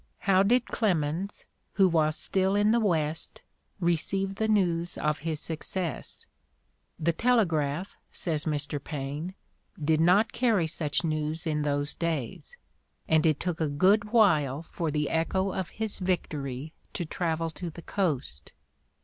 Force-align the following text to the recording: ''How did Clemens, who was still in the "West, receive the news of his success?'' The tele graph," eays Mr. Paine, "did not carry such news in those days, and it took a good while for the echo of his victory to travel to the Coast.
''How 0.31 0.41
did 0.41 0.65
Clemens, 0.65 1.45
who 1.73 1.87
was 1.87 2.17
still 2.17 2.55
in 2.55 2.71
the 2.71 2.79
"West, 2.79 3.41
receive 3.79 4.33
the 4.37 4.47
news 4.47 4.97
of 4.97 5.19
his 5.19 5.39
success?'' 5.39 6.25
The 7.07 7.13
tele 7.13 7.45
graph," 7.45 7.97
eays 8.11 8.45
Mr. 8.47 8.83
Paine, 8.83 9.35
"did 9.79 10.01
not 10.01 10.33
carry 10.33 10.65
such 10.65 11.03
news 11.03 11.45
in 11.45 11.61
those 11.61 11.93
days, 11.93 12.57
and 13.07 13.27
it 13.27 13.39
took 13.39 13.61
a 13.61 13.67
good 13.67 14.05
while 14.11 14.63
for 14.63 14.89
the 14.89 15.07
echo 15.11 15.53
of 15.53 15.69
his 15.69 15.99
victory 15.99 16.73
to 16.93 17.05
travel 17.05 17.51
to 17.51 17.69
the 17.69 17.83
Coast. 17.83 18.53